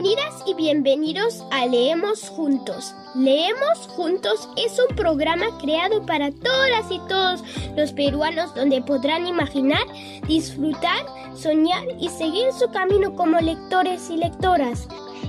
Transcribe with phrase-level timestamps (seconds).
[0.00, 2.94] Bienvenidas y bienvenidos a Leemos Juntos.
[3.14, 7.44] Leemos Juntos es un programa creado para todas y todos
[7.76, 9.82] los peruanos donde podrán imaginar,
[10.26, 11.04] disfrutar,
[11.34, 14.88] soñar y seguir su camino como lectores y lectoras.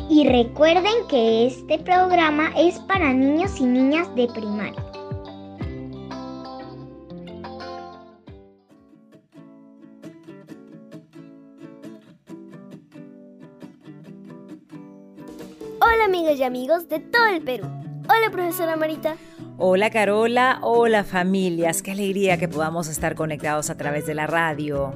[0.10, 4.91] Y recuerden que este programa es para niños y niñas de primaria.
[16.02, 17.68] Hola amigas y amigos de todo el Perú.
[18.10, 19.18] Hola profesora Marita.
[19.60, 24.94] Hola Carola, hola familias, qué alegría que podamos estar conectados a través de la radio.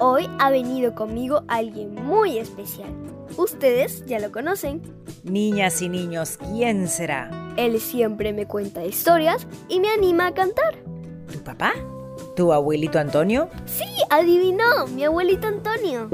[0.00, 2.92] Hoy ha venido conmigo alguien muy especial.
[3.36, 4.82] Ustedes ya lo conocen.
[5.22, 7.30] Niñas y niños, ¿quién será?
[7.56, 10.74] Él siempre me cuenta historias y me anima a cantar.
[11.32, 11.72] ¿Tu papá?
[12.34, 13.48] ¿Tu abuelito Antonio?
[13.64, 16.10] Sí, adivinó, mi abuelito Antonio.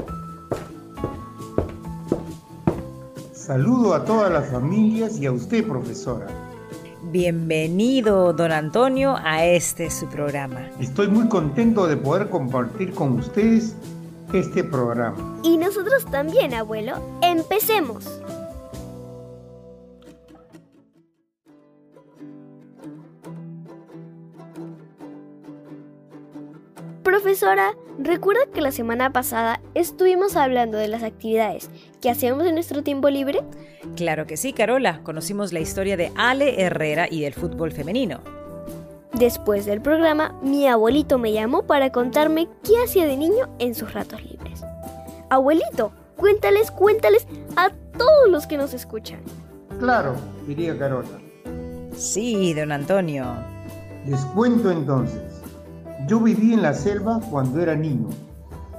[3.45, 6.25] Saludo a todas las familias y a usted, profesora.
[7.11, 10.67] Bienvenido, don Antonio, a este su programa.
[10.79, 13.75] Estoy muy contento de poder compartir con ustedes
[14.33, 15.37] este programa.
[15.43, 16.95] Y nosotros también, abuelo.
[17.21, 18.19] Empecemos.
[27.15, 31.69] Profesora, ¿recuerda que la semana pasada estuvimos hablando de las actividades
[32.01, 33.41] que hacemos en nuestro tiempo libre?
[33.95, 34.99] Claro que sí, Carola.
[35.01, 38.19] Conocimos la historia de Ale Herrera y del fútbol femenino.
[39.13, 43.93] Después del programa, mi abuelito me llamó para contarme qué hacía de niño en sus
[43.93, 44.61] ratos libres.
[45.29, 49.21] Abuelito, cuéntales, cuéntales a todos los que nos escuchan.
[49.79, 51.17] Claro, diría Carola.
[51.95, 53.23] Sí, don Antonio.
[54.05, 55.34] Les cuento entonces.
[56.07, 58.09] Yo viví en la selva cuando era niño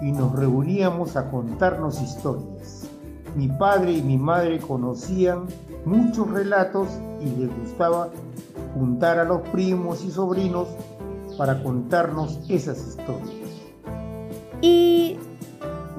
[0.01, 2.89] y nos reuníamos a contarnos historias.
[3.35, 5.47] Mi padre y mi madre conocían
[5.85, 6.89] muchos relatos
[7.21, 8.11] y les gustaba
[8.75, 10.69] juntar a los primos y sobrinos
[11.37, 13.31] para contarnos esas historias.
[14.61, 15.19] ¿Y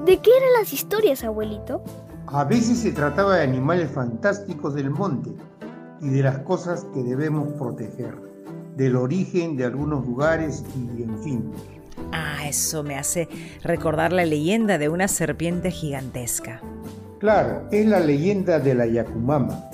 [0.04, 1.82] de qué eran las historias, abuelito?
[2.26, 5.34] A veces se trataba de animales fantásticos del monte
[6.00, 8.16] y de las cosas que debemos proteger,
[8.78, 11.50] del origen de algunos lugares y en fin.
[12.12, 13.28] Ah, eso me hace
[13.64, 16.62] recordar la leyenda de una serpiente gigantesca.
[17.18, 19.68] Claro, es la leyenda de la Yacumama.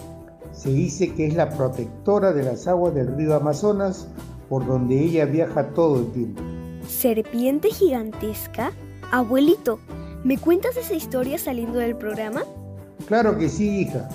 [0.53, 4.09] Se dice que es la protectora de las aguas del río Amazonas
[4.49, 6.43] por donde ella viaja todo el tiempo.
[6.89, 8.73] ¿Serpiente gigantesca?
[9.13, 9.81] Abuelito,
[10.25, 12.43] ¿me cuentas esa historia saliendo del programa?
[13.07, 14.09] Claro que sí, hija.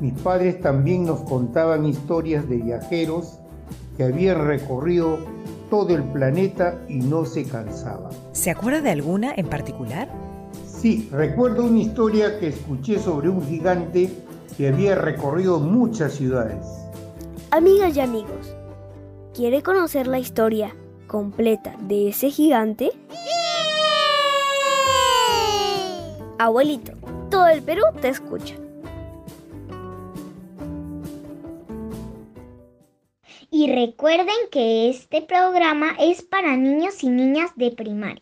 [0.00, 3.38] Mis padres también nos contaban historias de viajeros
[3.96, 5.18] que habían recorrido
[5.70, 8.12] todo el planeta y no se cansaban.
[8.32, 10.08] ¿Se acuerda de alguna en particular?
[10.66, 14.10] Sí, recuerdo una historia que escuché sobre un gigante
[14.56, 16.64] que había recorrido muchas ciudades.
[17.50, 18.54] Amigas y amigos,
[19.34, 20.74] ¿quiere conocer la historia
[21.06, 22.90] completa de ese gigante?
[26.38, 26.92] Abuelito,
[27.30, 28.56] todo el Perú te escucha.
[33.64, 38.20] Y recuerden que este programa es para niños y niñas de primaria.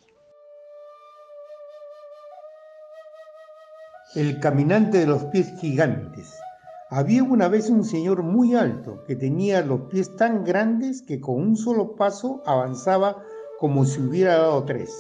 [4.15, 6.33] El caminante de los pies gigantes.
[6.91, 11.35] Había una vez un señor muy alto que tenía los pies tan grandes que con
[11.35, 13.25] un solo paso avanzaba
[13.59, 14.95] como si hubiera dado tres.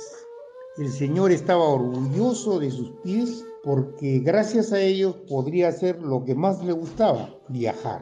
[0.76, 6.34] El señor estaba orgulloso de sus pies porque gracias a ellos podría hacer lo que
[6.34, 8.02] más le gustaba, viajar.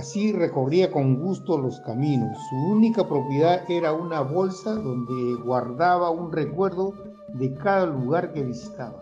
[0.00, 2.34] Así recorría con gusto los caminos.
[2.48, 6.94] Su única propiedad era una bolsa donde guardaba un recuerdo
[7.34, 8.98] de cada lugar que visitaba.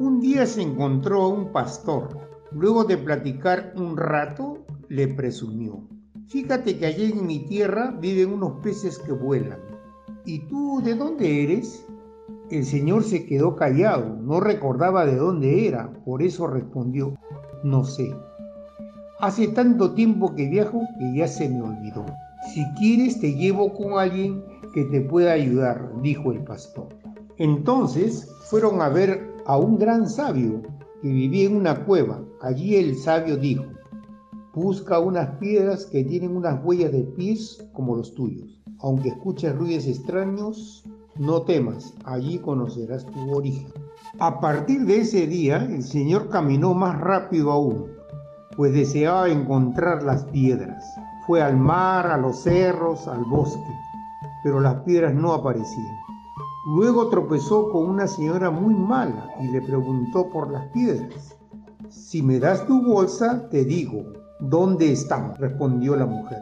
[0.00, 2.18] Un día se encontró a un pastor.
[2.50, 5.86] Luego de platicar un rato, le presumió.
[6.26, 9.60] Fíjate que allí en mi tierra viven unos peces que vuelan.
[10.24, 11.86] ¿Y tú de dónde eres?
[12.50, 17.14] El señor se quedó callado, no recordaba de dónde era, por eso respondió,
[17.62, 18.12] no sé.
[19.20, 22.06] Hace tanto tiempo que viajo que ya se me olvidó.
[22.54, 26.86] Si quieres te llevo con alguien que te pueda ayudar, dijo el pastor.
[27.36, 30.62] Entonces fueron a ver a un gran sabio
[31.02, 32.22] que vivía en una cueva.
[32.42, 33.64] Allí el sabio dijo,
[34.54, 38.62] busca unas piedras que tienen unas huellas de pies como los tuyos.
[38.78, 40.84] Aunque escuches ruidos extraños,
[41.16, 43.72] no temas, allí conocerás tu origen.
[44.20, 47.97] A partir de ese día, el Señor caminó más rápido aún,
[48.58, 50.84] pues deseaba encontrar las piedras.
[51.28, 53.72] Fue al mar, a los cerros, al bosque,
[54.42, 55.96] pero las piedras no aparecían.
[56.74, 61.36] Luego tropezó con una señora muy mala y le preguntó por las piedras.
[61.88, 64.02] Si me das tu bolsa, te digo,
[64.40, 65.38] ¿dónde estamos?
[65.38, 66.40] respondió la mujer.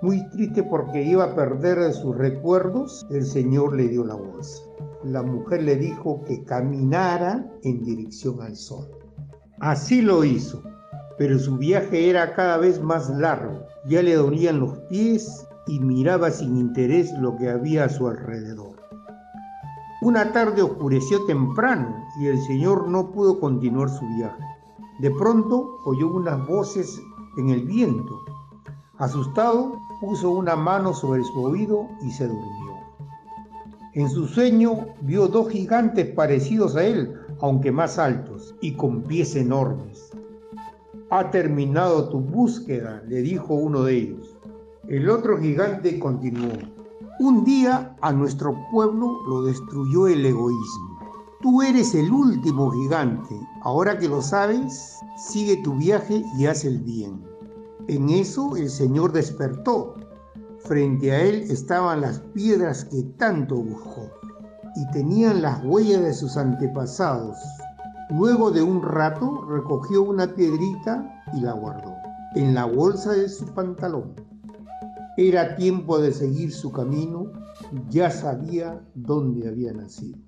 [0.00, 4.62] Muy triste porque iba a perder sus recuerdos, el Señor le dio la bolsa.
[5.04, 8.88] La mujer le dijo que caminara en dirección al sol.
[9.60, 10.62] Así lo hizo,
[11.18, 13.66] pero su viaje era cada vez más largo.
[13.86, 18.76] Ya le dolían los pies y miraba sin interés lo que había a su alrededor.
[20.02, 24.44] Una tarde oscureció temprano y el señor no pudo continuar su viaje.
[25.00, 27.00] De pronto oyó unas voces
[27.38, 28.20] en el viento.
[28.98, 32.76] Asustado, puso una mano sobre su oído y se durmió.
[33.94, 39.34] En su sueño vio dos gigantes parecidos a él, aunque más altos y con pies
[39.36, 40.10] enormes.
[41.08, 44.36] Ha terminado tu búsqueda, le dijo uno de ellos.
[44.88, 46.52] El otro gigante continuó.
[47.20, 50.98] Un día a nuestro pueblo lo destruyó el egoísmo.
[51.42, 53.36] Tú eres el último gigante.
[53.62, 57.22] Ahora que lo sabes, sigue tu viaje y haz el bien.
[57.86, 59.94] En eso el Señor despertó.
[60.58, 64.10] Frente a él estaban las piedras que tanto buscó
[64.74, 67.36] y tenían las huellas de sus antepasados.
[68.10, 71.94] Luego de un rato recogió una piedrita y la guardó
[72.36, 74.14] en la bolsa de su pantalón.
[75.16, 77.32] Era tiempo de seguir su camino,
[77.88, 80.18] ya sabía dónde había nacido.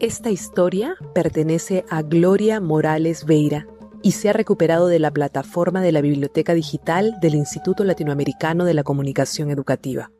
[0.00, 3.66] Esta historia pertenece a Gloria Morales Veira
[4.02, 8.74] y se ha recuperado de la plataforma de la Biblioteca Digital del Instituto Latinoamericano de
[8.74, 10.10] la Comunicación Educativa.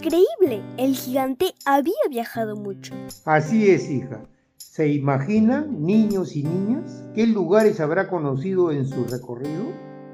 [0.00, 0.62] Increíble!
[0.78, 2.94] El gigante había viajado mucho.
[3.24, 4.26] Así es, hija.
[4.56, 9.64] ¿Se imagina, niños y niñas, qué lugares habrá conocido en su recorrido?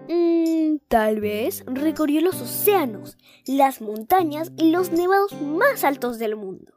[0.08, 3.16] Mm, tal vez recorrió los océanos,
[3.46, 6.72] las montañas y los nevados más altos del mundo.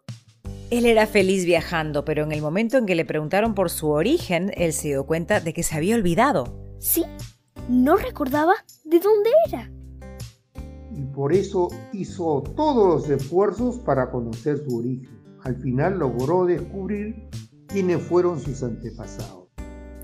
[0.69, 4.51] Él era feliz viajando, pero en el momento en que le preguntaron por su origen,
[4.55, 6.53] él se dio cuenta de que se había olvidado.
[6.79, 7.05] Sí,
[7.67, 8.53] no recordaba
[8.83, 9.71] de dónde era.
[10.95, 15.19] Y por eso hizo todos los esfuerzos para conocer su origen.
[15.43, 17.29] Al final logró descubrir
[17.67, 19.47] quiénes fueron sus antepasados.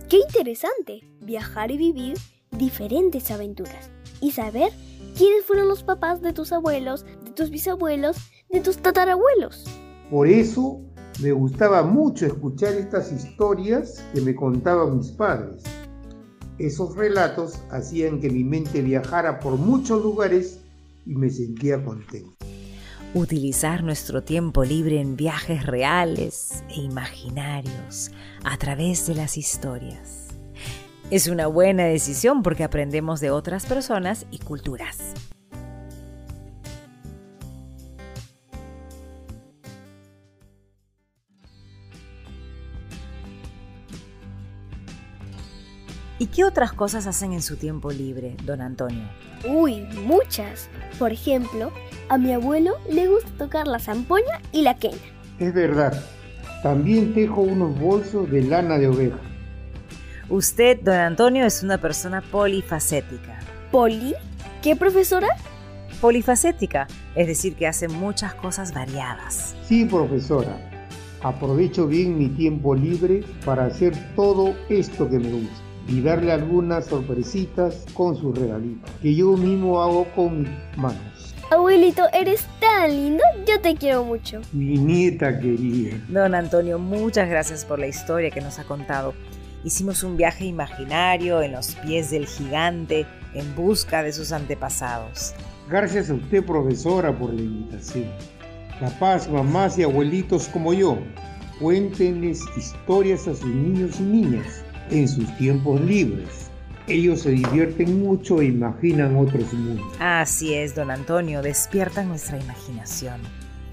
[0.08, 2.18] Qué interesante viajar y vivir
[2.52, 3.90] diferentes aventuras
[4.22, 4.72] y saber
[5.18, 8.18] quiénes fueron los papás de tus abuelos, de tus bisabuelos,
[8.50, 9.66] de tus tatarabuelos.
[10.10, 10.82] Por eso
[11.22, 15.64] me gustaba mucho escuchar estas historias que me contaban mis padres.
[16.58, 20.62] Esos relatos hacían que mi mente viajara por muchos lugares
[21.06, 22.36] y me sentía contento
[23.16, 28.12] utilizar nuestro tiempo libre en viajes reales e imaginarios
[28.44, 30.28] a través de las historias.
[31.12, 35.14] Es una buena decisión porque aprendemos de otras personas y culturas.
[46.26, 49.04] ¿Y qué otras cosas hacen en su tiempo libre, don Antonio?
[49.48, 50.70] Uy, muchas.
[50.98, 51.72] Por ejemplo,
[52.10, 54.98] a mi abuelo le gusta tocar la zampoña y la quena.
[55.38, 56.04] Es verdad.
[56.64, 59.20] También tejo unos bolsos de lana de oveja.
[60.28, 63.38] Usted, don Antonio, es una persona polifacética.
[63.72, 64.16] ¿Poli?
[64.64, 65.28] ¿Qué profesora?
[66.02, 69.56] Polifacética, es decir, que hace muchas cosas variadas.
[69.68, 70.58] Sí, profesora.
[71.22, 76.86] Aprovecho bien mi tiempo libre para hacer todo esto que me gusta y darle algunas
[76.86, 81.36] sorpresitas con sus regalitos, que yo mismo hago con mis manos.
[81.52, 84.42] Abuelito, eres tan lindo, yo te quiero mucho.
[84.52, 85.96] Mi nieta querida.
[86.10, 89.14] Don Antonio, muchas gracias por la historia que nos ha contado.
[89.64, 95.34] Hicimos un viaje imaginario en los pies del gigante en busca de sus antepasados.
[95.70, 98.06] Gracias a usted, profesora, por la invitación.
[98.80, 100.98] Papás, mamás y abuelitos como yo,
[101.60, 106.50] cuéntenles historias a sus niños y niñas en sus tiempos libres.
[106.88, 109.86] Ellos se divierten mucho e imaginan otros mundos.
[110.00, 113.22] Así es, don Antonio, despierta nuestra imaginación.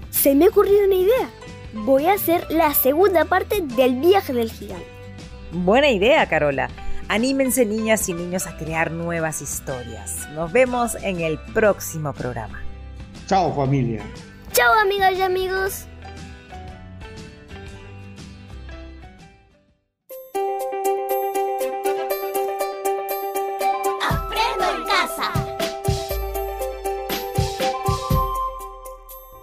[0.09, 1.29] Se me ha ocurrido una idea.
[1.73, 4.87] Voy a hacer la segunda parte del viaje del gigante.
[5.51, 6.69] Buena idea, Carola.
[7.07, 10.27] Anímense niñas y niños a crear nuevas historias.
[10.33, 12.61] Nos vemos en el próximo programa.
[13.27, 14.01] Chao familia.
[14.51, 15.87] Chao amigas y amigos.